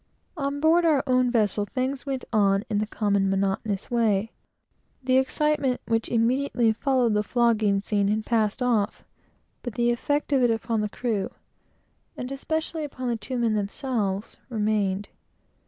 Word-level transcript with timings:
On 0.35 0.59
board 0.59 0.83
our 0.83 1.03
own 1.05 1.29
vessel, 1.29 1.63
things 1.67 2.07
went 2.07 2.25
on 2.33 2.63
in 2.71 2.79
the 2.79 2.87
common 2.87 3.29
monotonous 3.29 3.91
way. 3.91 4.31
The 5.03 5.17
excitement 5.17 5.79
which 5.85 6.09
immediately 6.09 6.73
followed 6.73 7.13
the 7.13 7.21
flogging 7.21 7.81
scene 7.81 8.07
had 8.07 8.25
passed 8.25 8.63
off, 8.63 9.03
but 9.61 9.75
the 9.75 9.91
effect 9.91 10.33
of 10.33 10.41
it 10.41 10.49
upon 10.49 10.81
the 10.81 10.89
crew, 10.89 11.29
and 12.17 12.31
especially 12.31 12.83
upon 12.83 13.09
the 13.09 13.15
two 13.15 13.37
men 13.37 13.53
themselves, 13.53 14.39
remained. 14.49 15.09